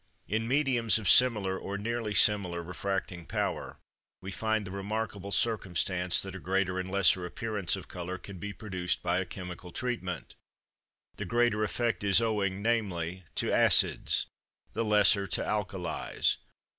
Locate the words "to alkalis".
15.27-16.37